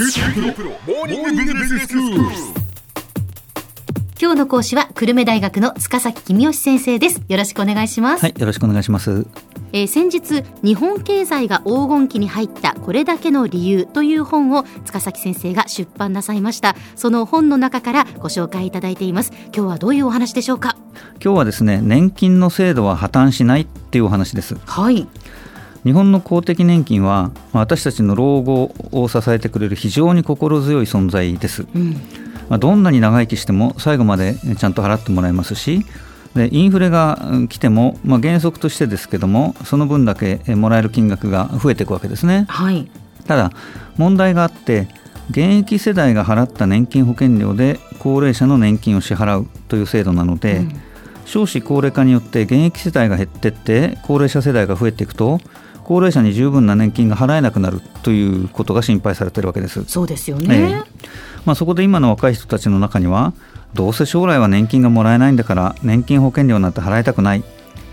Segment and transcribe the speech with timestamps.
[0.00, 0.06] 今
[4.30, 7.20] 日の講師は久留米大学の塚崎君吉先生です。
[7.26, 9.26] よろしくお願いします、はい、よろしくお願いします。
[9.72, 16.76] えー先日日本経済が黄金期に入ったこれだけの理由という本を塚崎先生が出版なさいました。
[16.94, 19.32] その本の中からご紹介いただいています。
[19.46, 20.76] 今日はどういうお話でしょうか？
[21.20, 24.54] 今日はですね、年金の制度は破綻しないっていうお話です。
[24.64, 25.08] はい
[25.84, 31.66] 日本の公的年金はまあ私たちの老後を支えてくれる非常に心強い存在です。
[31.74, 31.92] うん
[32.48, 35.84] まあどんなに長生きしても最後までちゃんと払ってもらえますし、
[36.34, 42.46] でインフレがうん来ても、まあ、原則としてですけどもその分だけえもらえる金額が増えていくわけですね。
[42.48, 42.90] はい
[43.26, 43.52] ただ
[43.96, 44.88] 問題があって
[45.30, 50.80] 現役世代が払った年金保険料で高齢者の年金を支払うという制度なので、うん
[51.28, 55.40] 少子高齢化によって現役世代が減ってって高齢者世代が増えていくと
[55.88, 59.84] 高齢者に十分な年金が払えなくなるということが心配されているわけです。
[59.84, 61.08] そうですよえね、え
[61.46, 63.32] まあ、そこで今の若い人たちの中には
[63.72, 67.42] どうせ将来は年金がもらえないんだから年金保険料なんて払いたくない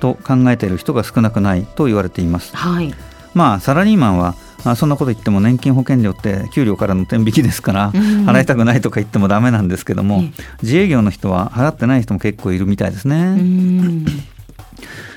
[0.00, 2.56] と考えている人が少なくないと言われています。
[2.56, 2.94] はい
[3.34, 10.30] まあサラリーマンはあそんなこと言っても年金保険料って給料からの天引きですから、うん払いたくないとか言ってもダメなんですけども、え
[10.62, 13.36] 自営業の人は払ってない人も結構いるみたいですね。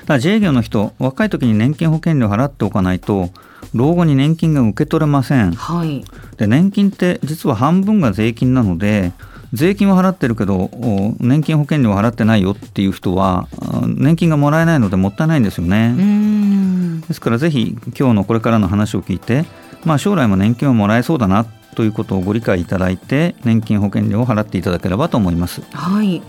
[0.06, 3.30] だ自営業の人若い時に年金保険料払っておかないと
[3.74, 5.52] 老後に年金が受け取れません。
[5.52, 6.04] はい。
[6.36, 9.12] で年金って実は半分が税金なので
[9.52, 17.00] 税金は払ってるけどお年金保険料は払ってないよっていう人はあ年金がもらえないのでもったいないんですよね、うん。
[17.00, 19.44] ですからぜひ今日のこれからの話を聞いて、
[19.84, 25.62] まあ、将来も年金をもらえそうだなということをご理解いただいて年金保険料を払っていただければと思います。
[25.72, 26.22] はい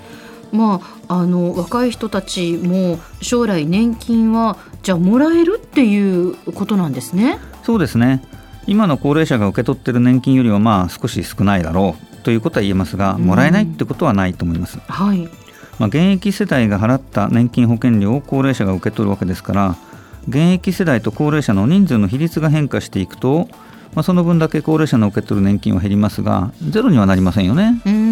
[0.52, 7.40] まあ、あの若い人たちも将来年金はじゃあもらえるっていうことなんですね。
[7.64, 8.24] そうですね。
[8.68, 13.24] 今の高齢者が受け取っている年金よりはまあ少し少ないだろうということは言えますがうん。
[13.24, 15.30] もらえないってことはないと思います、はい、
[15.80, 19.76] まあ、現役世代が払った年金保険料を高齢者が受け取るわけですから
[20.28, 23.48] 現役世代と高齢者の人数の比率が変化していくと、
[23.96, 27.82] まあ、その分だけ高齢者の受け取る年金は減りますがゼロにはなりませんよね。
[27.86, 28.07] うん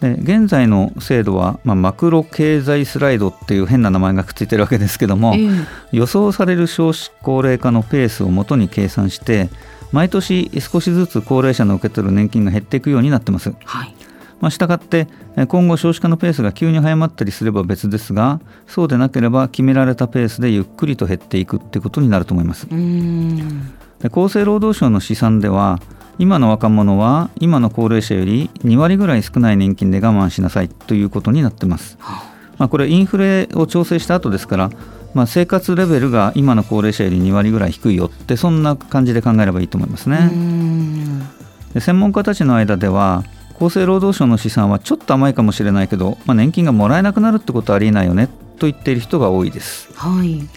[0.00, 5.48] で現在の制度は、まあ、マクロ経済スライドっていう変な名前がくっついてるわけですけども、ええ
[5.92, 9.48] 予想される少子高齢化のペースをもとに計算して
[9.92, 13.54] 毎年少しずつ高齢者の受け取る年金が減っていくようになってます。
[13.64, 13.94] はい
[14.40, 22.66] まあ、したがってえ今後少子化のペースが急に早まったりすれば別ですがそうでなければ決められたペースでゆっくりと減っていくっていうことになると思います。
[22.70, 25.80] うんで厚生労働省の試算では
[26.18, 31.98] 今の若者は今の高齢者より2割ぐらい少ない年金で我慢しなさいということになってます。
[32.58, 34.70] まあ、これインフレを調整した後ですから、
[35.12, 40.26] まあ、生活レベルが今の高齢者より2割ぐらい低いよってそんな感じで考えればいいと思いますうね。
[40.26, 41.20] ん
[41.74, 43.24] で専門家たちの間では
[43.56, 48.28] 厚生労働省の試算はちょっと甘いかもしれないけど、まあ、年金がもらえなくなるってことはありえないよね
[48.58, 49.88] と言っている人が多いです。
[49.94, 50.48] はい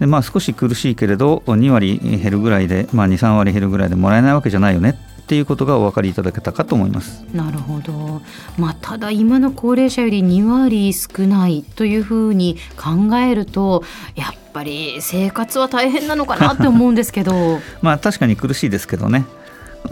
[0.00, 7.24] でまあ、少し苦しいけれど2割減るぐらいで、まあ、23割減るぐらいでもらえないわけじゃないよねっていうことがお分かりいただけたかと思います。
[7.32, 8.20] なるほど、
[8.58, 13.84] まあ、ただ今の高齢者より2割少ないというふうに考えると
[14.16, 17.60] やっぱり生活は大変なのかなって思うんですけど。
[17.80, 19.24] まあ確かに苦しいですけどね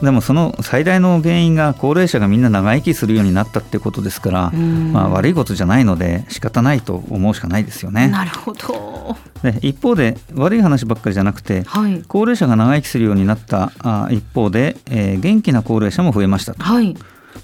[0.03, 4.93] でもその最大の原因が高齢者がみんな長生きするようになったってことですから、うん。
[4.93, 8.09] まあ、悪いことじゃないので仕方ないと思うしかないですよね。
[8.09, 9.17] なるほど。
[9.43, 12.03] で一方で悪い話ばっかりじゃなくてはい。
[12.09, 16.97] 高齢者が長生きするようになったあ一方で、えー元気な高齢者も増えましたと、はい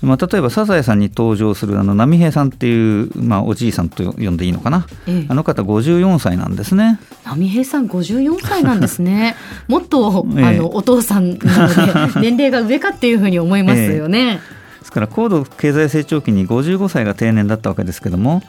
[0.03, 4.87] まあ、例えばサザエさんに登場するあの波平さんっていう、まあ、おじいさんと呼んでいいのかな。
[5.07, 5.27] ええ。
[5.29, 7.01] あの方54歳なんですね。
[7.25, 9.35] 波平さん54歳なんですね。
[9.67, 10.45] もっと、ええ。
[10.45, 14.41] あのお父さんなので 年齢が上かっていうふうに思いますよね、
[14.81, 18.43] ですから高度経済成長期に55歳が定年だったわけですけども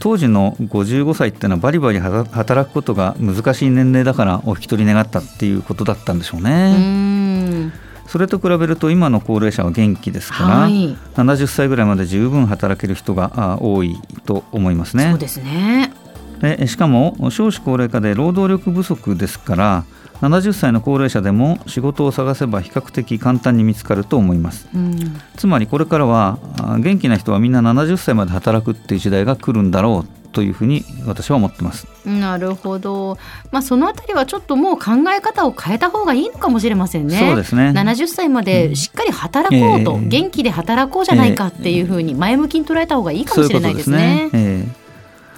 [0.00, 7.66] 当時の55歳っていうのはバリバリ働くことが難しい年齢だからお引き取り願ったっていうことだったんでしょううね。
[7.66, 7.72] ん
[8.12, 15.18] それと比べると今の高齢者は元気ですから、はい70歳ぐらいまで十分働ける人があ多いと思いますねそう。
[15.18, 15.94] ですね
[16.42, 19.84] でしかも少子高齢化で労働力不足ですから
[20.20, 24.68] 70歳の高齢者でも仕事を探せば比較的簡単に見つかると思います。
[24.74, 31.86] うんつまりこれからはあ元気な人はみんな70歳まで働くっていう時代が来るんだろうというふうに私は思ってます。
[32.04, 33.18] なるほど、
[33.50, 37.18] まあ、そのあたりはちょっともう考え方を変えた方がいいのかもしれませんね。
[37.18, 44.30] そうですね70歳までしっかり働こうと、ええ元気で働こうじゃないかっていうふうに前向きに捉えた方がいいかもしれないですね。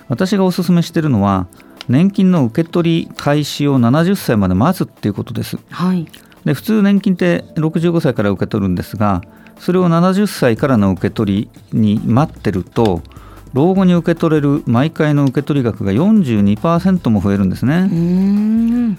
[0.08, 1.46] 私がお勧めしているのは
[1.88, 5.58] 年金の受け取り開始を70歳まで待つっていうことです。
[5.70, 6.06] はい、
[6.44, 9.22] で普通年金って65歳から受け取るんですが
[9.58, 13.02] それを70歳からの受け取りに待ってると
[13.54, 17.88] 老後に受け取れる毎回の受け取り額が42%も増えるんですね。
[17.90, 18.98] うん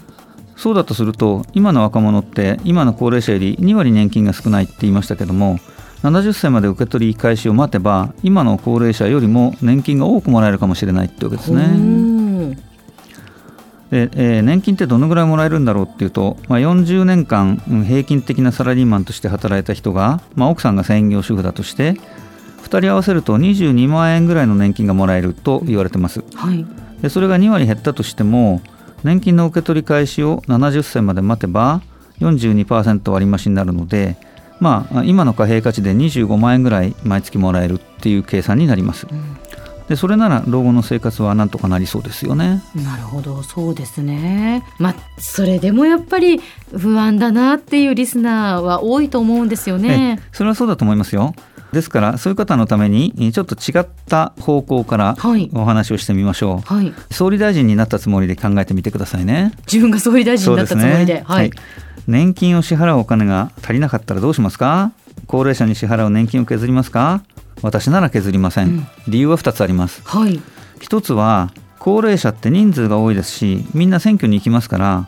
[0.56, 5.58] そうだとすると今の若者って今の高齢者より2割年金が少ないって言いましたけども
[6.02, 11.68] 70歳まで受け取り開始を待てば今の高齢者よりも年金が多くもらえるかもしれないってわけですね。
[11.68, 12.58] ね。
[13.90, 21.96] で、えー年金ってどのぐらいもらえるんだろうっていうと、まあ、40年間うん平均的なサラリーマンとして働いた人が、まあ、奥さんが専業主婦だとして
[22.66, 26.24] 2人合わせると22万円ぐらいの年金がもらえると言われてます。
[26.34, 26.66] はい。
[27.00, 28.60] でそれが2割減ったとしても
[29.04, 31.82] 年金の受け取り開始を70歳まで待てば
[32.20, 34.16] 42%割増になるので、
[34.58, 39.06] まあ、今の貨幣価値で25万円ぐらい毎月もらえるっていう計算になります。
[39.88, 42.62] でそれなら老後の生活はなんとかなりそうですよね。
[42.74, 46.40] なるほどそうですねまあそれでもやっぱり
[46.76, 51.34] 不安だなっていうリスナーは多いと思うんですよねえそれはそうだと思いますよ。
[51.76, 55.50] ですからそういう方のためにえちょっと違った方向からはい。
[55.52, 56.74] お話をしてみましょう。
[56.74, 56.92] はい。
[57.10, 59.52] 総理大臣になったつもりで考えてみてくださいね。
[59.66, 61.22] 自分が総理大臣になったつもりで。
[61.24, 61.50] はい、
[62.06, 64.92] 年金を支払うお金が足りなかったらどうしますか？
[65.26, 67.22] 高齢者に支払う年金を削りますか？
[67.60, 68.86] 私なら削りません、うん。
[69.08, 70.02] 理由は2つあります。
[70.04, 70.40] はい。
[70.80, 75.04] 一つは高齢者って人数が多いですしみんな選挙に行きますから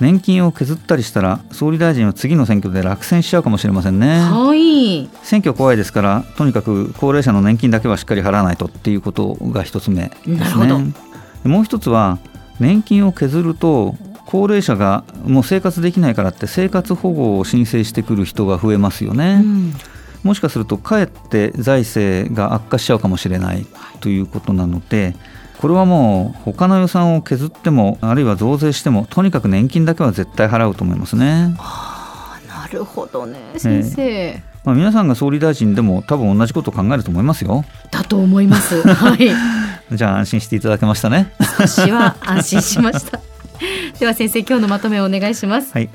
[0.00, 4.18] 年金を削ったりしたら総理大臣は次の選挙で落選しちゃうかもしれませんね。
[4.18, 5.08] はい。
[5.22, 10.92] 選挙怖いですからとにかく高齢者の年金だけはしっかり払わないとっていうことが一つ目ですね。
[11.44, 12.18] もう一つは
[12.58, 13.94] 年金を削ると
[14.26, 19.74] 高齢者がもう生活できないからって生活保護を申請してくる人が増えますよね、うん。
[20.22, 23.66] もしかするとかえって財政が悪化しちゃうかもしれない
[24.00, 25.14] ということなので
[25.64, 31.56] これはもう他の予算を削ってもあるいは増税してもとにかく年金だけは絶対払うと思いますね、
[32.46, 33.38] なるほどね。
[33.56, 37.64] 先生、まあ、皆さんが総理大臣でも多分同じことを考えると思いますよ。
[37.90, 38.82] だと思います。
[38.86, 39.30] はい。
[39.96, 41.32] じゃあ安心していただけましたね。
[41.38, 43.20] 私は安心しました。
[43.98, 45.72] では先生今日のまとめをお願いします。
[45.72, 45.88] はい。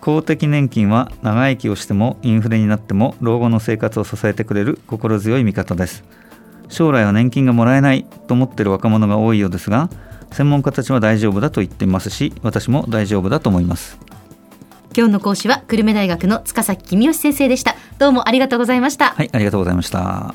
[0.00, 6.02] 公的年金は長生きをしてもインフレになっても老後の生活を支えてくれる心強い味方です
[6.72, 9.90] 将来は年金がもらえないと思っている若者が多いようですが
[10.32, 13.98] 専門家たちは大丈夫だと言っていますし私も大丈夫だと思います。
[14.94, 17.76] 今日の講師は久留米大学の塚崎君吉先生でした。
[17.98, 19.10] どうもありがとうございました。
[19.12, 20.34] はいありがとうございました